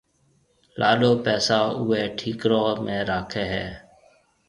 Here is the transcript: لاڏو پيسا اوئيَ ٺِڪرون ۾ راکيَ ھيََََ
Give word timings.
لاڏو 0.79 1.11
پيسا 1.25 1.59
اوئيَ 1.79 2.01
ٺِڪرون 2.17 2.75
۾ 2.85 2.97
راکيَ 3.09 3.43
ھيََََ 3.53 3.65